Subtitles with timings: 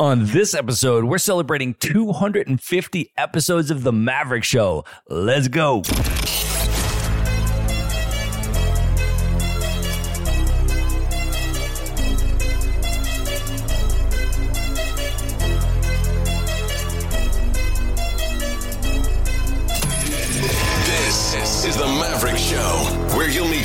[0.00, 4.84] On this episode, we're celebrating 250 episodes of The Maverick Show.
[5.08, 5.82] Let's go.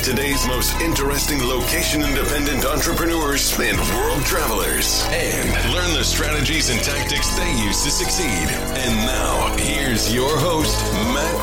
[0.04, 7.34] Today's most interesting location independent entrepreneurs and world travelers and learn the strategies and tactics
[7.38, 8.50] they use to succeed.
[8.76, 10.78] And now, here's your host,
[11.14, 11.42] Matt.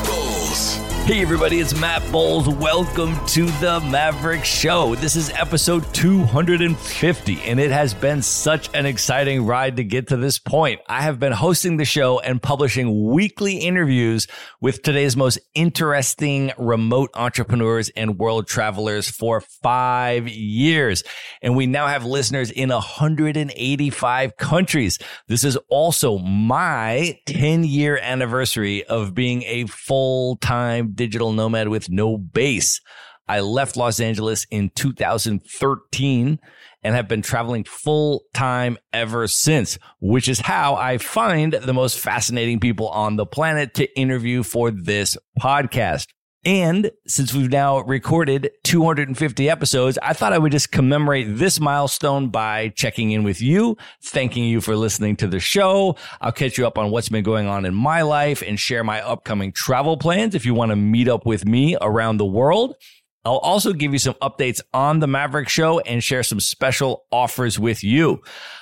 [1.05, 2.47] Hey, everybody, it's Matt Bowles.
[2.47, 4.93] Welcome to the Maverick Show.
[4.95, 10.15] This is episode 250, and it has been such an exciting ride to get to
[10.15, 10.79] this point.
[10.87, 14.27] I have been hosting the show and publishing weekly interviews
[14.61, 21.03] with today's most interesting remote entrepreneurs and world travelers for five years.
[21.41, 24.99] And we now have listeners in 185 countries.
[25.27, 31.89] This is also my 10 year anniversary of being a full time digital nomad with
[31.89, 32.81] no base.
[33.27, 36.39] I left Los Angeles in 2013
[36.83, 41.99] and have been traveling full time ever since, which is how I find the most
[41.99, 46.07] fascinating people on the planet to interview for this podcast.
[46.43, 52.29] And since we've now recorded 250 episodes, I thought I would just commemorate this milestone
[52.29, 55.95] by checking in with you, thanking you for listening to the show.
[56.19, 59.01] I'll catch you up on what's been going on in my life and share my
[59.03, 62.75] upcoming travel plans if you want to meet up with me around the world.
[63.23, 67.59] I'll also give you some updates on the Maverick show and share some special offers
[67.59, 68.21] with you.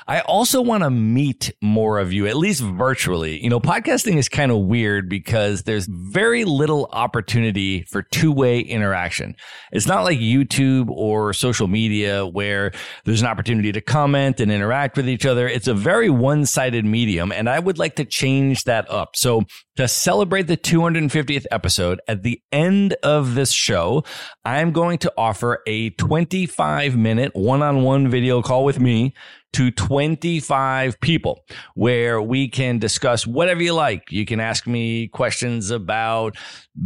[0.10, 3.42] I also want to meet more of you, at least virtually.
[3.42, 8.60] You know, podcasting is kind of weird because there's very little opportunity for two way
[8.60, 9.36] interaction.
[9.72, 12.72] It's not like YouTube or social media where
[13.06, 15.48] there's an opportunity to comment and interact with each other.
[15.48, 19.16] It's a very one sided medium, and I would like to change that up.
[19.16, 19.44] So
[19.80, 24.04] to celebrate the 250th episode at the end of this show,
[24.44, 29.16] I'm going to offer a 25 minute one on one video call with me
[29.54, 31.46] to 25 people
[31.76, 34.12] where we can discuss whatever you like.
[34.12, 36.36] You can ask me questions about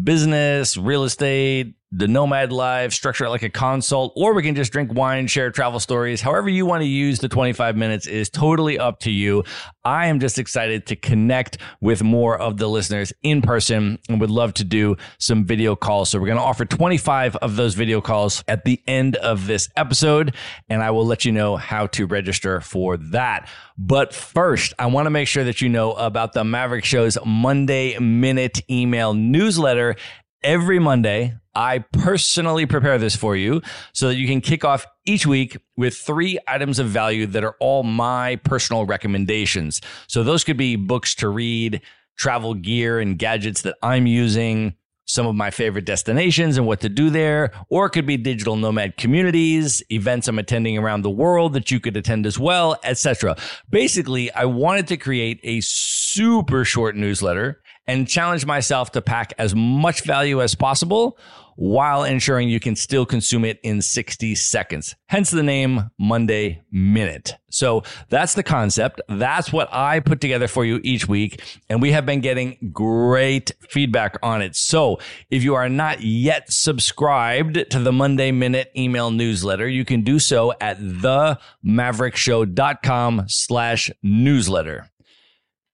[0.04, 4.72] business, real estate, the nomad Live, structure it like a consult, or we can just
[4.72, 6.22] drink wine, share travel stories.
[6.22, 9.44] However you want to use the 25 minutes is totally up to you.
[9.86, 14.32] I am just excited to connect with more of the listeners in person and would
[14.32, 16.10] love to do some video calls.
[16.10, 19.70] So we're going to offer 25 of those video calls at the end of this
[19.76, 20.36] episode,
[20.70, 23.48] and I will let you know how to register for that.
[23.78, 28.00] But first, I want to make sure that you know about the Maverick Show's Monday
[28.00, 29.96] Minute email newsletter
[30.44, 31.36] every Monday.
[31.56, 33.62] I personally prepare this for you
[33.94, 37.56] so that you can kick off each week with three items of value that are
[37.60, 39.82] all my personal recommendations.
[40.08, 41.82] So those could be books to read,
[42.18, 44.76] travel gear and gadgets that I'm using,
[45.06, 48.56] some of my favorite destinations and what to do there, or it could be digital
[48.56, 53.36] nomad communities, events I'm attending around the world that you could attend as well, etc.
[53.70, 59.54] Basically, I wanted to create a super short newsletter and challenge myself to pack as
[59.54, 61.18] much value as possible
[61.56, 64.96] while ensuring you can still consume it in 60 seconds.
[65.08, 67.36] Hence the name Monday Minute.
[67.50, 69.00] So that's the concept.
[69.08, 71.44] That's what I put together for you each week.
[71.70, 74.56] And we have been getting great feedback on it.
[74.56, 80.02] So if you are not yet subscribed to the Monday Minute email newsletter, you can
[80.02, 84.90] do so at themaverickshow.com slash newsletter.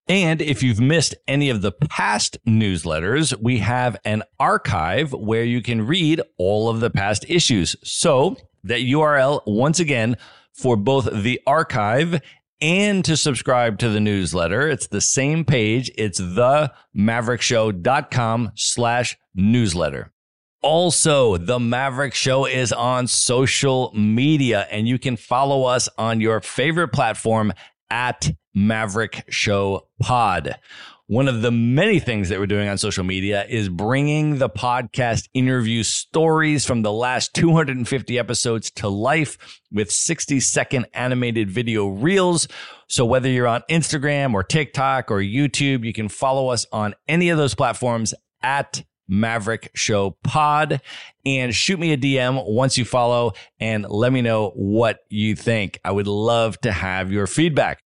[0.09, 5.61] And if you've missed any of the past newsletters, we have an archive where you
[5.61, 7.75] can read all of the past issues.
[7.83, 10.17] So that URL, once again,
[10.51, 12.19] for both the archive
[12.59, 14.67] and to subscribe to the newsletter.
[14.67, 15.91] It's the same page.
[15.95, 20.11] It's themaverickshow.com slash newsletter.
[20.61, 26.41] Also, The Maverick Show is on social media and you can follow us on your
[26.41, 27.53] favorite platform
[27.89, 30.55] at Maverick Show Pod.
[31.07, 35.27] One of the many things that we're doing on social media is bringing the podcast
[35.33, 42.47] interview stories from the last 250 episodes to life with 60 second animated video reels.
[42.87, 47.29] So whether you're on Instagram or TikTok or YouTube, you can follow us on any
[47.29, 48.13] of those platforms
[48.43, 50.81] at Maverick Show Pod
[51.25, 55.79] and shoot me a DM once you follow and let me know what you think.
[55.83, 57.81] I would love to have your feedback.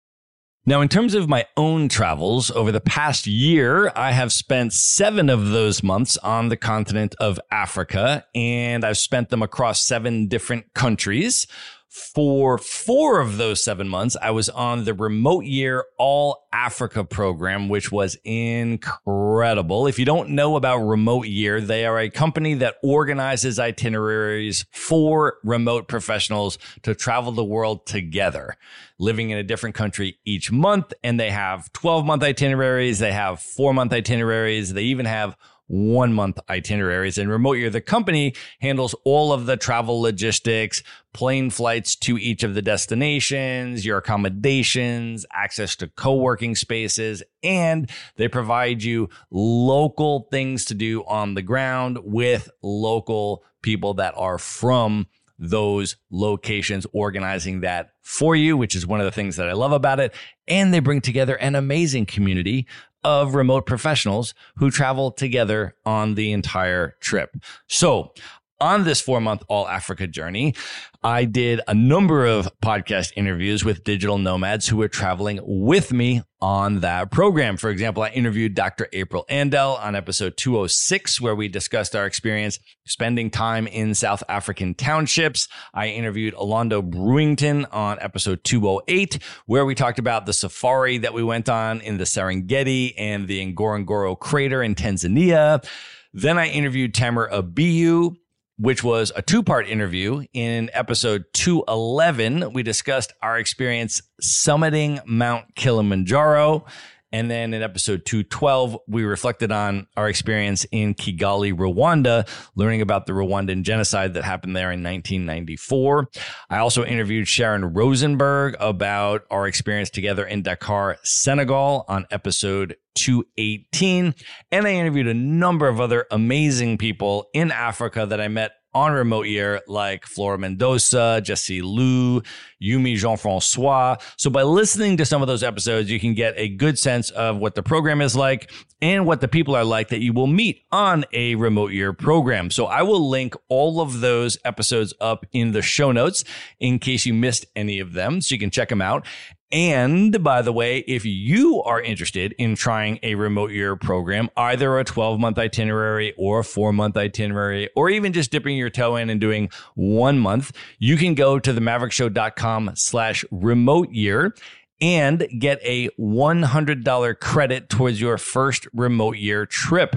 [0.65, 5.29] Now, in terms of my own travels over the past year, I have spent seven
[5.29, 10.73] of those months on the continent of Africa, and I've spent them across seven different
[10.73, 11.47] countries.
[11.93, 17.69] For four of those seven months, I was on the remote year all Africa program,
[17.69, 19.85] which was incredible.
[19.85, 25.35] If you don't know about remote year, they are a company that organizes itineraries for
[25.43, 28.57] remote professionals to travel the world together,
[28.97, 30.93] living in a different country each month.
[31.03, 32.97] And they have 12 month itineraries.
[32.97, 34.73] They have four month itineraries.
[34.73, 35.37] They even have
[35.73, 37.17] one month itineraries.
[37.17, 40.83] And Remote Year, the company handles all of the travel logistics,
[41.13, 48.27] plane flights to each of the destinations, your accommodations, access to co-working spaces, and they
[48.27, 55.07] provide you local things to do on the ground with local people that are from
[55.39, 59.71] those locations organizing that for you, which is one of the things that I love
[59.71, 60.13] about it.
[60.47, 62.67] And they bring together an amazing community
[63.03, 67.35] of remote professionals who travel together on the entire trip.
[67.67, 68.13] So
[68.59, 70.55] on this four month all Africa journey,
[71.03, 76.21] I did a number of podcast interviews with digital nomads who were traveling with me
[76.41, 77.57] on that program.
[77.57, 78.87] For example, I interviewed Dr.
[78.93, 84.75] April Andel on episode 206, where we discussed our experience spending time in South African
[84.75, 85.47] townships.
[85.73, 91.23] I interviewed Alondo Brewington on episode 208, where we talked about the safari that we
[91.23, 95.65] went on in the Serengeti and the Ngorongoro crater in Tanzania.
[96.13, 98.15] Then I interviewed Tamer Abiyu
[98.57, 100.25] which was a two part interview.
[100.33, 106.65] In episode 211, we discussed our experience summiting Mount Kilimanjaro.
[107.13, 113.05] And then in episode 212, we reflected on our experience in Kigali, Rwanda, learning about
[113.05, 116.09] the Rwandan genocide that happened there in 1994.
[116.49, 124.15] I also interviewed Sharon Rosenberg about our experience together in Dakar, Senegal on episode 218.
[124.51, 128.93] And I interviewed a number of other amazing people in Africa that I met on
[128.93, 132.21] remote year, like Flora Mendoza, Jesse Liu,
[132.61, 133.97] Yumi Jean Francois.
[134.17, 137.37] So by listening to some of those episodes, you can get a good sense of
[137.37, 140.63] what the program is like and what the people are like that you will meet
[140.71, 142.49] on a remote year program.
[142.49, 146.23] So I will link all of those episodes up in the show notes
[146.59, 148.21] in case you missed any of them.
[148.21, 149.05] So you can check them out.
[149.53, 154.79] And by the way, if you are interested in trying a remote year program, either
[154.79, 158.95] a 12 month itinerary or a four month itinerary, or even just dipping your toe
[158.95, 164.33] in and doing one month, you can go to themaverickshow.com slash remote year
[164.81, 169.95] and get a $100 credit towards your first remote year trip.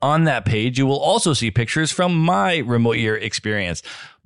[0.00, 3.82] On that page, you will also see pictures from my remote year experience,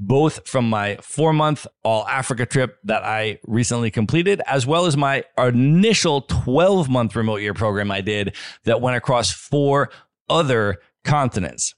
[0.06, 4.96] both from my four month all Africa trip that I recently completed, as well as
[4.96, 9.90] my initial 12 month remote year program I did that went across four
[10.28, 11.74] other continents.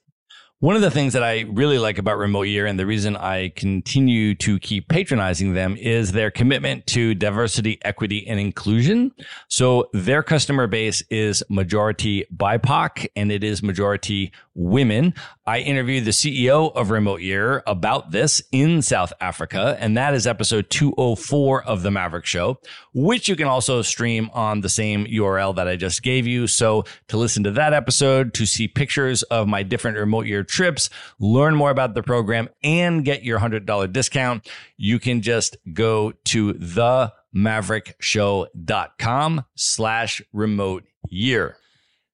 [0.65, 3.51] One of the things that I really like about Remote Year and the reason I
[3.51, 9.13] continue to keep patronizing them is their commitment to diversity, equity, and inclusion.
[9.49, 15.13] So their customer base is majority BIPOC and it is majority women.
[15.47, 20.27] I interviewed the CEO of Remote Year about this in South Africa, and that is
[20.27, 22.59] episode 204 of The Maverick Show,
[22.95, 26.47] which you can also stream on the same URL that I just gave you.
[26.47, 30.89] So to listen to that episode, to see pictures of my different Remote Year trips,
[31.19, 36.55] learn more about the program, and get your $100 discount, you can just go to
[36.55, 41.57] themaverickshow.com slash remote year.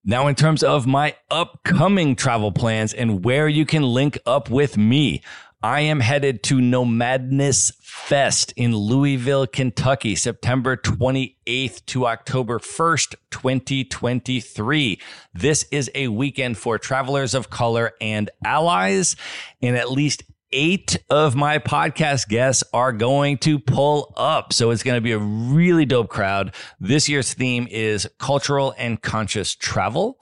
[0.02, 4.78] Now, in terms of my upcoming travel plans and where you can link up with
[4.78, 5.20] me,
[5.62, 14.98] I am headed to Nomadness Fest in Louisville, Kentucky, September 28th to October 1st, 2023.
[15.34, 19.16] This is a weekend for travelers of color and allies,
[19.60, 24.54] and at least eight of my podcast guests are going to pull up.
[24.54, 26.54] So it's going to be a really dope crowd.
[26.80, 30.18] This year's theme is cultural and conscious travel.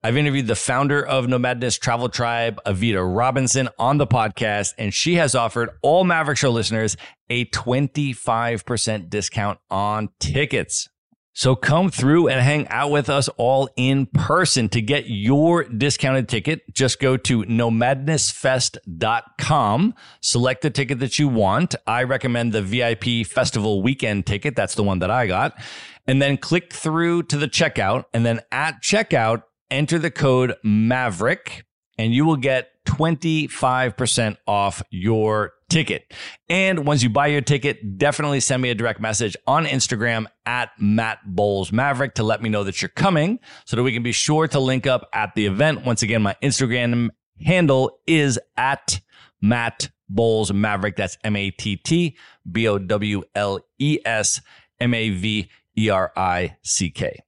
[0.00, 5.16] I've interviewed the founder of Nomadness Travel Tribe, Evita Robinson, on the podcast, and she
[5.16, 6.96] has offered all Maverick Show listeners
[7.28, 10.88] a 25% discount on tickets.
[11.32, 14.68] So come through and hang out with us all in person.
[14.70, 21.74] To get your discounted ticket, just go to nomadnessfest.com, select the ticket that you want.
[21.86, 24.56] I recommend the VIP festival weekend ticket.
[24.56, 25.60] That's the one that I got.
[26.08, 28.04] And then click through to the checkout.
[28.12, 31.64] And then at checkout, enter the code Maverick
[31.98, 36.12] and you will get 25% off your ticket.
[36.48, 40.70] And once you buy your ticket, definitely send me a direct message on Instagram at
[40.78, 44.12] Matt Bowles Maverick to let me know that you're coming so that we can be
[44.12, 45.84] sure to link up at the event.
[45.84, 47.10] Once again, my Instagram
[47.44, 49.00] handle is at
[49.42, 50.96] Matt Bowles Maverick.
[50.96, 52.16] That's M A T T
[52.50, 54.40] B O W L E S
[54.80, 57.18] M A V E R I C K.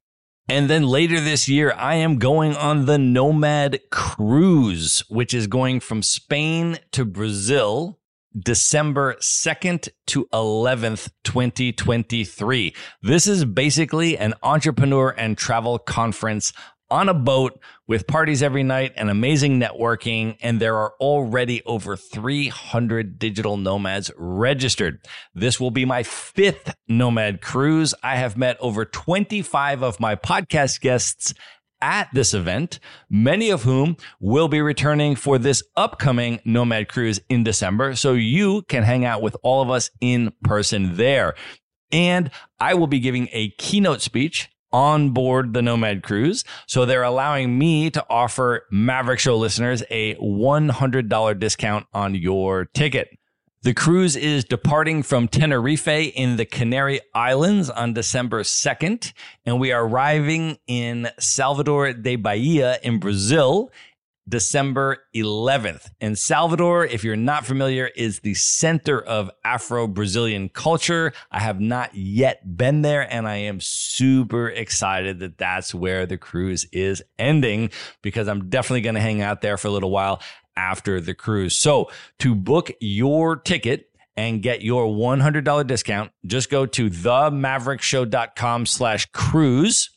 [0.50, 5.78] And then later this year, I am going on the Nomad Cruise, which is going
[5.78, 8.00] from Spain to Brazil,
[8.36, 12.74] December 2nd to 11th, 2023.
[13.00, 16.52] This is basically an entrepreneur and travel conference
[16.90, 20.36] on a boat with parties every night and amazing networking.
[20.40, 25.04] And there are already over 300 digital nomads registered.
[25.34, 27.94] This will be my fifth nomad cruise.
[28.02, 31.34] I have met over 25 of my podcast guests
[31.82, 32.78] at this event,
[33.08, 37.94] many of whom will be returning for this upcoming Nomad Cruise in December.
[37.94, 41.34] So you can hang out with all of us in person there.
[41.90, 46.44] And I will be giving a keynote speech on board the Nomad Cruise.
[46.66, 53.16] So they're allowing me to offer Maverick Show listeners a $100 discount on your ticket.
[53.62, 59.12] The cruise is departing from Tenerife in the Canary Islands on December 2nd,
[59.44, 63.70] and we are arriving in Salvador de Bahia in Brazil
[64.30, 65.90] December 11th.
[66.00, 71.12] And Salvador, if you're not familiar, is the center of Afro Brazilian culture.
[71.30, 76.16] I have not yet been there, and I am super excited that that's where the
[76.16, 77.70] cruise is ending
[78.00, 80.22] because I'm definitely going to hang out there for a little while
[80.56, 81.56] after the cruise.
[81.56, 89.06] So to book your ticket, and get your $100 discount, just go to themaverickshow.com slash
[89.12, 89.90] cruise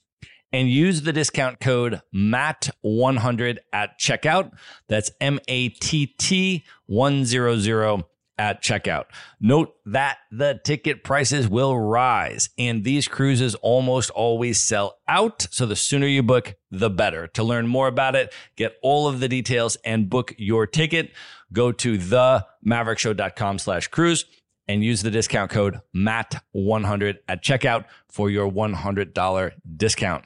[0.53, 4.51] and use the discount code MATT100 at checkout.
[4.87, 8.03] That's M A T T 100
[8.37, 9.05] at checkout.
[9.39, 15.47] Note that the ticket prices will rise and these cruises almost always sell out.
[15.51, 17.27] So the sooner you book, the better.
[17.27, 21.11] To learn more about it, get all of the details and book your ticket,
[21.51, 24.25] go to themaverickshow.com slash cruise
[24.67, 30.25] and use the discount code MATT100 at checkout for your $100 discount.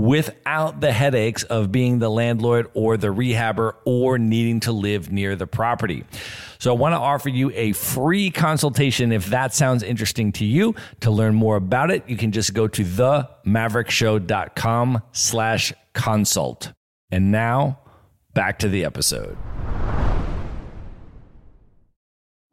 [0.00, 5.36] without the headaches of being the landlord or the rehabber or needing to live near
[5.36, 6.04] the property.
[6.58, 10.74] So I want to offer you a free consultation if that sounds interesting to you.
[11.00, 16.72] To learn more about it, you can just go to themaverickshow.com slash consult.
[17.10, 17.80] And now
[18.32, 19.36] back to the episode.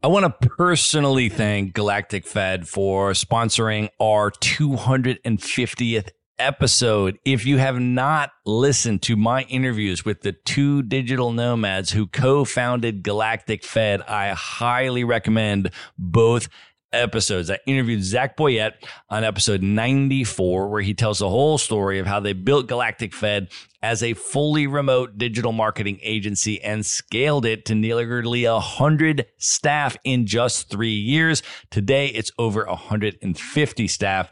[0.04, 7.20] I want to personally thank Galactic Fed for sponsoring our 250th episode.
[7.26, 13.04] If you have not listened to my interviews with the two digital nomads who co-founded
[13.04, 16.50] Galactic Fed, I highly recommend both
[16.94, 17.50] episodes.
[17.52, 18.74] I interviewed Zach Boyette
[19.10, 23.50] on episode 94, where he tells the whole story of how they built Galactic Fed
[23.82, 30.26] as a fully remote digital marketing agency and scaled it to nearly 100 staff in
[30.26, 31.44] just three years.
[31.70, 34.30] Today, it's over 150 staff.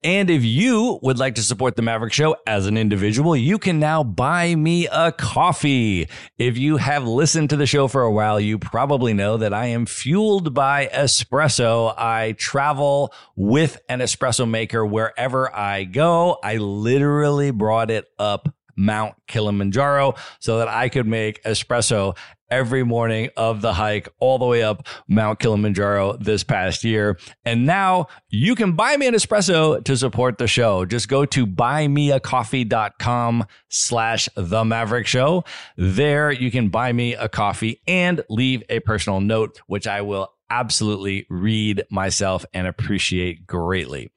[0.05, 3.79] And if you would like to support the Maverick Show as an individual, you can
[3.79, 6.07] now buy me a coffee.
[6.37, 9.65] If you have listened to the show for a while, you probably know that I
[9.65, 11.91] am fueled by espresso.
[11.97, 16.37] I travel with an espresso maker wherever I go.
[16.43, 22.15] I literally brought it up Mount Kilimanjaro so that I could make espresso
[22.49, 27.17] every morning of the hike all the way up Mount Kilimanjaro this past year.
[27.43, 30.85] And now you can buy me an espresso to support the show.
[30.85, 35.43] Just go to buymeacoffee.com slash the Maverick Show.
[35.77, 40.33] There you can buy me a coffee and leave a personal note, which I will
[40.49, 44.11] absolutely read myself and appreciate greatly.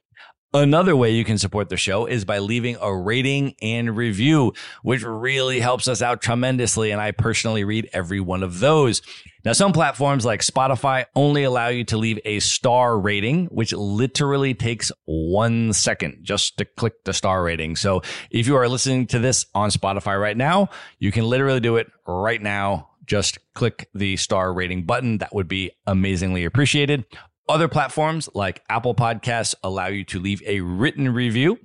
[0.59, 5.05] Another way you can support the show is by leaving a rating and review, which
[5.05, 6.91] really helps us out tremendously.
[6.91, 9.01] And I personally read every one of those.
[9.45, 14.53] Now, some platforms like Spotify only allow you to leave a star rating, which literally
[14.53, 17.77] takes one second just to click the star rating.
[17.77, 18.03] So
[18.33, 21.87] if you are listening to this on Spotify right now, you can literally do it
[22.05, 25.19] right now just click the star rating button.
[25.19, 27.07] That would be amazingly appreciated.
[27.49, 31.59] Other platforms like Apple Podcasts allow you to leave a written review.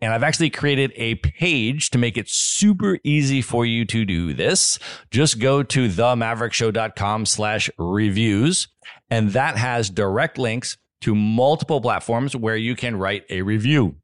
[0.00, 4.34] And I've actually created a page to make it super easy for you to do
[4.34, 4.78] this.
[5.10, 8.68] Just go to themaverickshow.com slash reviews.
[9.10, 13.96] And that has direct links to multiple platforms where you can write a review.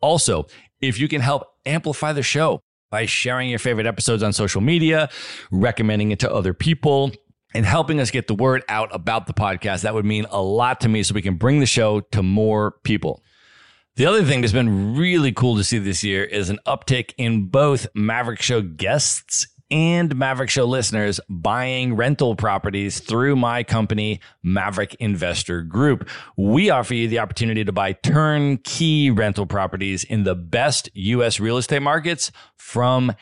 [0.00, 0.46] Also,
[0.80, 5.08] if you can help amplify the show by sharing your favorite episodes on social media,
[5.50, 7.10] recommending it to other people,
[7.54, 9.82] and helping us get the word out about the podcast.
[9.82, 12.72] That would mean a lot to me so we can bring the show to more
[12.82, 13.22] people.
[13.96, 17.46] The other thing that's been really cool to see this year is an uptick in
[17.46, 24.94] both Maverick Show guests and Maverick Show listeners buying rental properties through my company, Maverick
[24.96, 26.08] Investor Group.
[26.36, 31.38] We offer you the opportunity to buy turnkey rental properties in the best U.S.
[31.38, 33.14] real estate markets from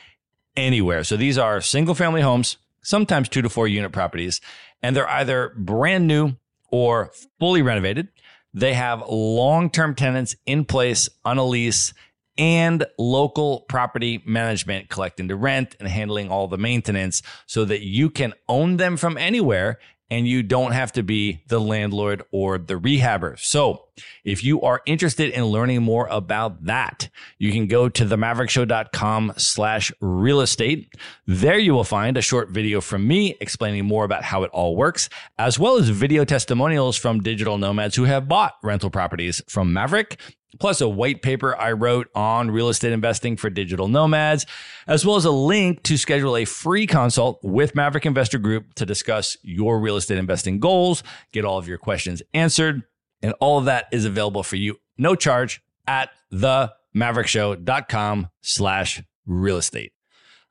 [0.56, 1.04] anywhere.
[1.04, 4.40] So these are single family homes sometimes two to four unit properties,
[4.82, 6.34] and they're either brand new
[6.70, 8.08] or fully renovated.
[8.54, 11.94] They have long term tenants in place on a lease
[12.38, 18.08] and local property management collecting the rent and handling all the maintenance so that you
[18.08, 19.78] can own them from anywhere
[20.12, 23.38] and you don't have to be the landlord or the rehabber.
[23.38, 23.86] So
[24.24, 29.90] if you are interested in learning more about that, you can go to themaverickshow.com slash
[30.02, 30.94] real estate.
[31.26, 34.76] There you will find a short video from me explaining more about how it all
[34.76, 39.72] works, as well as video testimonials from digital nomads who have bought rental properties from
[39.72, 40.20] Maverick
[40.60, 44.46] plus a white paper I wrote on real estate investing for digital nomads,
[44.86, 48.86] as well as a link to schedule a free consult with Maverick Investor Group to
[48.86, 52.82] discuss your real estate investing goals, get all of your questions answered,
[53.22, 59.92] and all of that is available for you, no charge, at themaverickshow.com slash real estate.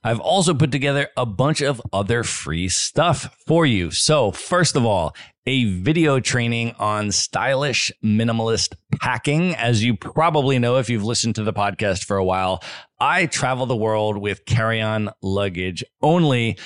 [0.04, 3.92] I've also put together a bunch of other free stuff for you.
[3.92, 9.56] So first of all, a video training on stylish minimalist packing.
[9.56, 12.64] As you probably know, if you've listened to the podcast for a while,
[13.00, 16.58] I travel the world with carry on luggage only.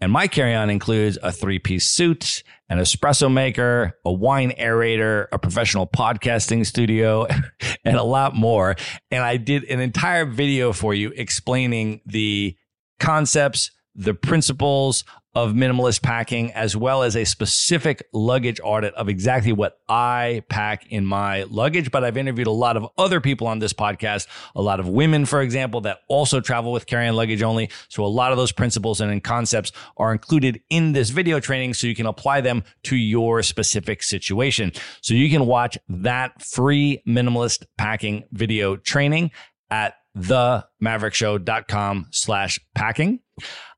[0.00, 5.26] And my carry on includes a three piece suit, an espresso maker, a wine aerator,
[5.32, 7.26] a professional podcasting studio,
[7.84, 8.76] and a lot more.
[9.10, 12.56] And I did an entire video for you explaining the
[13.00, 19.52] concepts, the principles of minimalist packing, as well as a specific luggage audit of exactly
[19.52, 21.90] what I pack in my luggage.
[21.90, 25.26] But I've interviewed a lot of other people on this podcast, a lot of women,
[25.26, 27.70] for example, that also travel with carry on luggage only.
[27.88, 31.86] So a lot of those principles and concepts are included in this video training so
[31.86, 34.72] you can apply them to your specific situation.
[35.00, 39.30] So you can watch that free minimalist packing video training
[39.70, 43.20] at themaverickshow.com slash packing.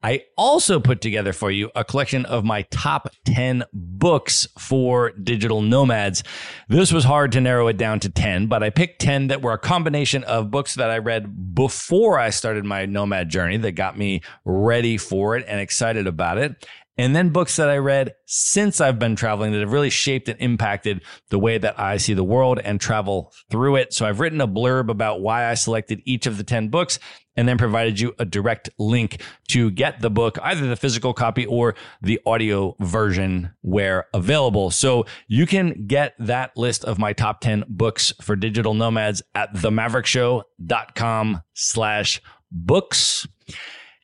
[0.03, 5.63] I also put together for you a collection of my top 10 books for digital
[5.63, 6.23] nomads.
[6.69, 9.53] This was hard to narrow it down to 10, but I picked 10 that were
[9.53, 13.99] a combination of books that I read before I started my nomad journey that got
[13.99, 16.67] me ready for it and excited about it
[16.99, 20.41] and then books that I read since I've been traveling that have really shaped and
[20.41, 23.93] impacted the way that I see the world and travel through it.
[23.93, 26.99] So I've written a blurb about why I selected each of the 10 books
[27.37, 31.45] and then provided you a direct link to get the book, either the physical copy
[31.45, 34.71] or the audio version where available.
[34.71, 39.53] So you can get that list of my top 10 books for digital nomads at
[39.53, 43.27] themaverickshow.com slash books.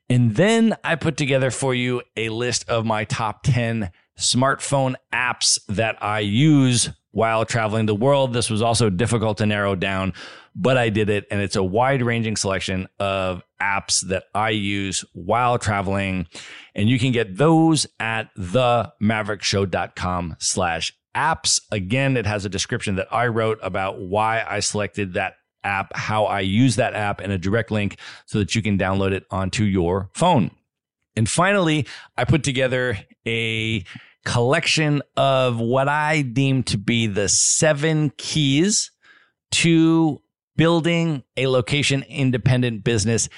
[0.08, 5.58] And then I put together for you a list of my top 10 smartphone apps
[5.68, 8.32] that I use while traveling the world.
[8.32, 10.12] This was also difficult to narrow down,
[10.54, 11.26] but I did it.
[11.30, 16.26] And it's a wide ranging selection of apps that I use while traveling.
[16.74, 21.60] And you can get those at themaverickshow.com slash apps.
[21.70, 26.24] Again, it has a description that I wrote about why I selected that app, how
[26.24, 29.64] I use that app, and a direct link so that you can download it onto
[29.64, 30.50] your phone.
[31.16, 33.84] And finally, I put together a
[34.24, 38.90] collection of what I deem to be the seven keys
[39.52, 40.22] to
[40.56, 43.28] building a location independent business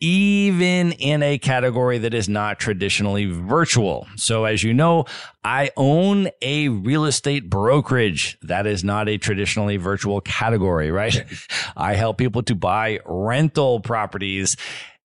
[0.00, 4.06] even in a category that is not traditionally virtual.
[4.16, 5.06] So, as you know,
[5.42, 8.38] I own a real estate brokerage.
[8.42, 11.24] That is not a traditionally virtual category, right?
[11.76, 14.56] I help people to buy rental properties.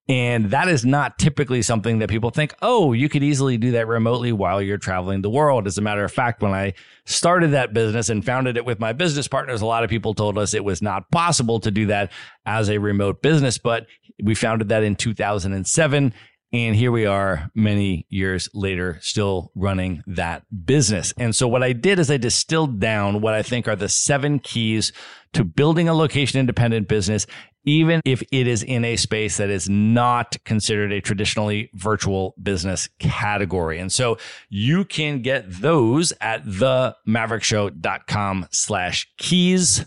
[0.09, 3.87] And that is not typically something that people think, oh, you could easily do that
[3.87, 5.65] remotely while you're traveling the world.
[5.65, 6.73] As a matter of fact, when I
[7.05, 10.37] started that business and founded it with my business partners, a lot of people told
[10.37, 12.11] us it was not possible to do that
[12.45, 13.57] as a remote business.
[13.57, 13.87] But
[14.21, 16.13] we founded that in 2007.
[16.53, 21.11] And here we are many years later, still running that business.
[21.17, 24.37] And so what I did is I distilled down what I think are the seven
[24.37, 24.91] keys
[25.33, 27.25] to building a location independent business,
[27.65, 32.87] even if it is in a space that is not considered a traditionally virtual business
[32.99, 33.79] category.
[33.79, 39.85] And so you can get those at themaverickshow.com slash keys.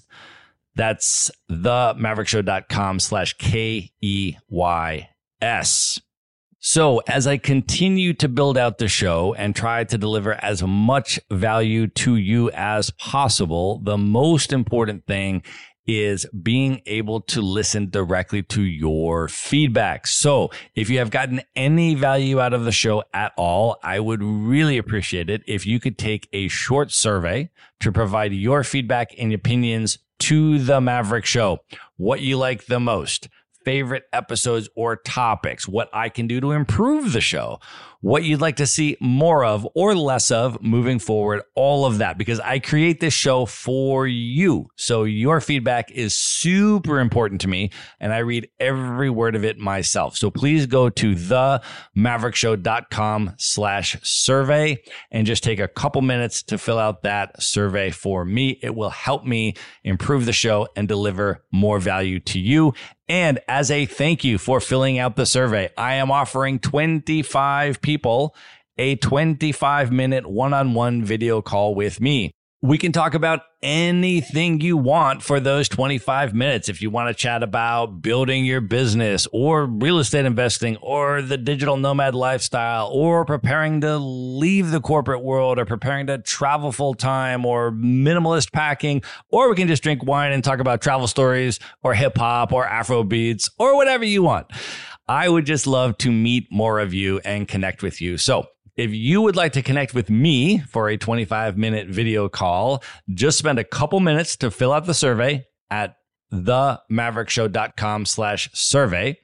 [0.76, 5.08] That's themaverickshow.com slash K E Y
[5.40, 6.00] S.
[6.58, 11.20] So, as I continue to build out the show and try to deliver as much
[11.30, 15.42] value to you as possible, the most important thing
[15.86, 20.06] is being able to listen directly to your feedback.
[20.06, 24.22] So if you have gotten any value out of the show at all, I would
[24.22, 29.32] really appreciate it if you could take a short survey to provide your feedback and
[29.32, 31.60] opinions to the Maverick Show.
[31.96, 33.28] What you like the most,
[33.64, 37.58] favorite episodes or topics, what I can do to improve the show,
[38.06, 42.16] what you'd like to see more of or less of moving forward, all of that,
[42.16, 44.70] because I create this show for you.
[44.76, 49.58] So your feedback is super important to me and I read every word of it
[49.58, 50.16] myself.
[50.16, 51.60] So please go to the
[51.98, 58.24] maverickshow.com slash survey and just take a couple minutes to fill out that survey for
[58.24, 58.60] me.
[58.62, 62.72] It will help me improve the show and deliver more value to you.
[63.08, 68.34] And as a thank you for filling out the survey, I am offering 25 people
[68.78, 72.30] a 25 minute one on one video call with me.
[72.62, 76.68] We can talk about anything you want for those 25 minutes.
[76.68, 81.38] If you want to chat about building your business or real estate investing or the
[81.38, 86.94] digital nomad lifestyle or preparing to leave the corporate world or preparing to travel full
[86.94, 91.60] time or minimalist packing, or we can just drink wine and talk about travel stories
[91.82, 94.50] or hip hop or Afro beats or whatever you want.
[95.08, 98.18] I would just love to meet more of you and connect with you.
[98.18, 102.82] So if you would like to connect with me for a 25 minute video call,
[103.14, 105.96] just spend a couple minutes to fill out the survey at
[106.32, 109.18] themaverickshow.com slash survey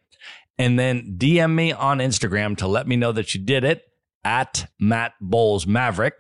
[0.59, 3.83] and then DM me on Instagram to let me know that you did it
[4.25, 6.14] at Matt Bowles Maverick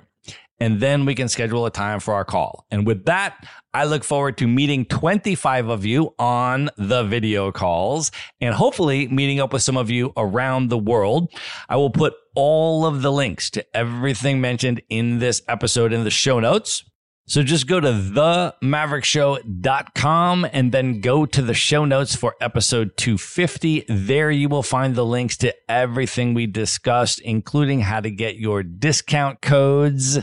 [0.62, 2.64] and then we can schedule a time for our call.
[2.70, 3.44] And with that,
[3.74, 9.40] I look forward to meeting 25 of you on the video calls and hopefully meeting
[9.40, 11.32] up with some of you around the world.
[11.68, 16.10] I will put all of the links to everything mentioned in this episode in the
[16.10, 16.84] show notes.
[17.26, 23.86] So just go to themaverickshow.com and then go to the show notes for episode 250.
[23.88, 28.62] There you will find the links to everything we discussed, including how to get your
[28.62, 30.20] discount codes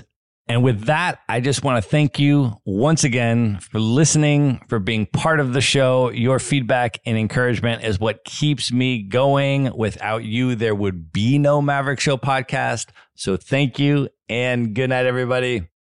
[0.49, 5.05] and with that, I just want to thank you once again for listening, for being
[5.05, 6.09] part of the show.
[6.09, 9.71] Your feedback and encouragement is what keeps me going.
[9.77, 12.87] Without you, there would be no Maverick Show podcast.
[13.15, 15.69] So thank you and good night, everybody.